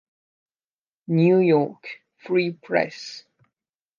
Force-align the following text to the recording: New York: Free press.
New 1.07 1.37
York: 1.37 1.87
Free 2.17 2.49
press. 2.53 3.23